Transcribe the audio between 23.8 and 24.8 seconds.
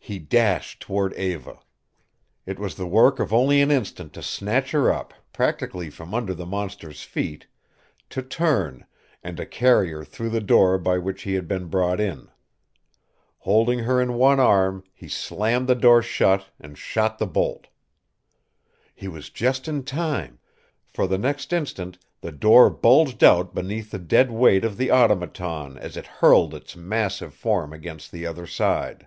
the dead weight of